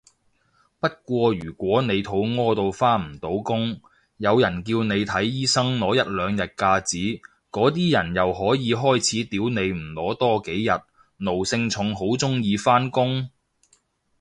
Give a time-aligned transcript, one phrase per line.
[0.79, 3.79] 不過如果你肚痾到返唔到工，
[4.17, 10.71] 有人叫你睇醫生攞一兩日假紙，嗰啲人又可以開始屌你唔攞多幾日，
[11.17, 13.29] 奴性重好鍾意返工？